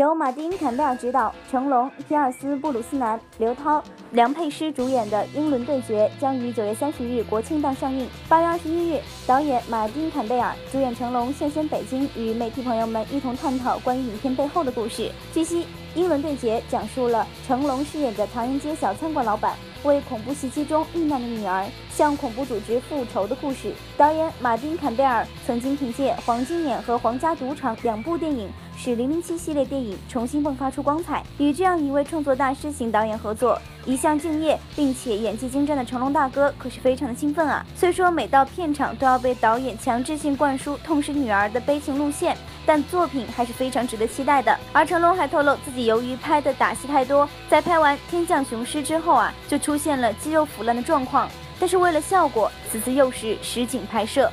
[0.00, 8.08] 由马丁·坎贝尔执导，成龙、皮尔斯·布鲁斯南、刘涛、梁佩诗主演的《英伦对决》将于九月三十日国庆档上映。
[8.26, 15.12] 八月二十一日，导演马丁·坎贝尔主演成龙现身北京，与媒体朋友们一同探讨关于影片背后的故事。
[15.34, 19.54] 据悉，《英伦对决》讲述了成龙饰演的唐人街小餐馆老板。
[19.82, 23.72] 为恐怖袭击中遇难的女儿向恐怖组织复仇的故事。
[23.96, 28.50] 导演马丁·坎贝尔曾经凭借《黄金眼》和《皇家赌场》两部电影，
[28.82, 31.22] 使《零零七》系列电影重新迸发出光彩。
[31.36, 37.62] 与这样一位创作大师型导演合作，一向敬业并且演技精湛的成龙大哥可是非常的兴奋啊！
[37.76, 42.34] 虽说每到片场都要被导演强制性灌输痛失女儿的悲情路线。
[42.64, 44.56] 但作品还是非常值得期待的。
[44.72, 51.28] 而成龙还透露，自己由于拍的打戏太多，在拍完《天降雄狮》之后啊，就出现了肌肉腐烂的状况。
[51.58, 54.30] 但是为了效果，此次又是实景拍摄。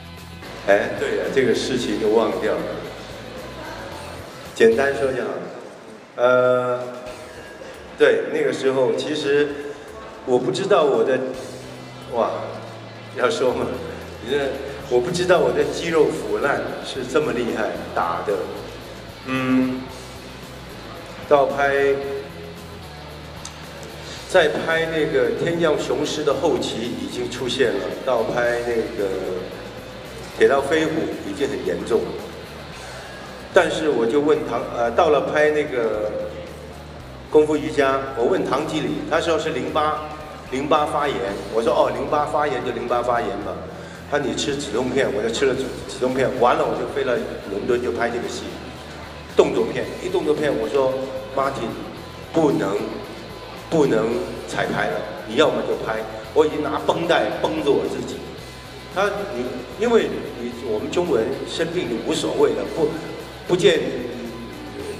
[0.68, 2.87] 哎，对呀，这个事情就忘掉了。
[4.58, 5.24] 简单说讲，
[6.16, 6.80] 呃，
[7.96, 9.49] 对，那个时候其实
[10.26, 11.20] 我不知道我的，
[12.16, 12.32] 哇，
[13.16, 13.68] 要说吗？
[14.26, 14.40] 你这。
[14.90, 18.34] 我不知道我的肌肉腐烂是这么厉害打的，
[19.26, 19.82] 嗯，
[21.27, 21.94] 到拍，
[24.30, 29.10] 在拍那个《天降雄狮》的后期已经出现了，到拍那个
[30.40, 30.92] 《铁道飞虎》
[31.30, 32.08] 已经很严重了，
[33.58, 36.05] 但是我就问唐，呃，到了拍那个
[37.32, 39.98] 《功夫瑜伽》，我问唐经理，他说是淋巴，
[40.52, 41.18] 淋巴发炎，
[41.55, 43.58] 我说哦，淋巴发炎就淋巴发炎吧。
[44.12, 47.18] 他说你吃止痛片，我就吃了止止痛片，完了我就飞了
[47.49, 48.44] 伦敦就拍这个戏，
[49.36, 50.94] 动作片，一动作片我说
[51.36, 51.74] ，Martin，
[52.32, 52.77] 不能，
[53.71, 54.05] 不能
[54.48, 55.98] 彩排了，你要么就拍，
[56.36, 58.18] 我已经拿绷带绷着我自己，
[58.94, 59.42] 他你
[59.80, 62.86] 因为你我们中文生病你无所谓的，不
[63.48, 63.79] 不见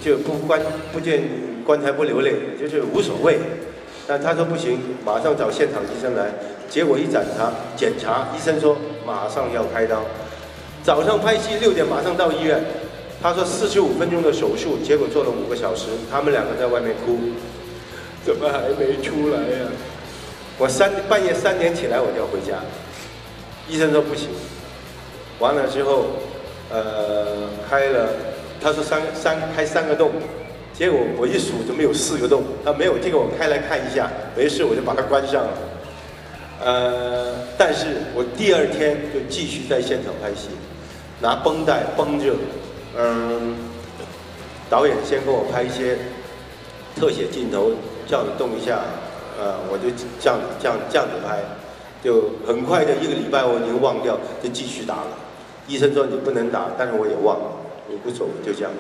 [0.04, 0.62] 就不棺
[0.94, 1.24] 不见
[1.66, 3.40] 棺材不流泪，就是无所谓。
[4.08, 6.32] 但他说不行，马上找现场医生来。
[6.70, 10.04] 结果一检查，检查医生说马上要开刀。
[10.84, 12.64] 早上拍戏六点马上到医院，
[13.22, 15.88] 他说四十五分钟的手术，结果做了五个小时。
[16.10, 17.20] 他们两个在外面哭，
[18.26, 19.68] 怎么还没出来呀？
[20.58, 22.60] 我三半夜三点起来我就要回家，
[23.68, 24.30] 医生说不行。
[25.40, 26.06] 完了之后，
[26.70, 28.10] 呃，开了，
[28.68, 30.12] 他说三三开三个洞。
[30.74, 32.44] 结果我一数，怎么有四个洞？
[32.66, 35.50] 他没有，这个我开来看一下，没事，我就把它关上了。
[36.62, 40.50] 呃，但是我第二天就继续在现场拍戏，
[41.22, 42.34] 拿绷带绷着。
[42.98, 43.56] 嗯，
[44.70, 45.98] 导演先给我拍一些
[46.96, 47.72] 特写镜头，
[48.06, 48.82] 这样子动一下，
[49.40, 49.90] 呃，我就
[50.20, 51.40] 这样这样这样子拍，
[52.04, 55.08] 就很快的一个礼拜我已经忘掉，就继续打了。
[55.68, 57.52] 医生说你不能打，但是我也忘了，
[57.90, 58.72] 你不走就这样。